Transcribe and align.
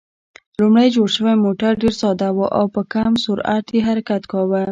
لومړی 0.59 0.87
جوړ 0.95 1.07
شوی 1.17 1.35
موټر 1.45 1.71
ډېر 1.81 1.93
ساده 2.01 2.29
و 2.33 2.39
او 2.57 2.65
په 2.75 2.81
کم 2.93 3.11
سرعت 3.23 3.65
یې 3.75 3.79
حرکت 3.87 4.21
کاوه. 4.31 4.59